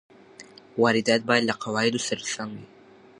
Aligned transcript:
واردات 0.81 1.21
باید 1.27 1.43
له 1.49 1.53
قواعدو 1.63 1.99
سره 2.07 2.23
سم 2.33 2.49
وي. 2.57 2.65